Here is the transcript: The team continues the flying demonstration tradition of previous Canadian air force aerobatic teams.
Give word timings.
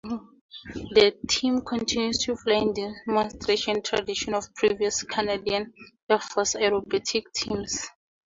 The 0.95 1.15
team 1.27 1.61
continues 1.61 2.17
the 2.25 2.35
flying 2.35 2.73
demonstration 2.73 3.83
tradition 3.83 4.33
of 4.33 4.51
previous 4.55 5.03
Canadian 5.03 5.75
air 6.09 6.17
force 6.17 6.55
aerobatic 6.55 7.31
teams. 7.35 7.85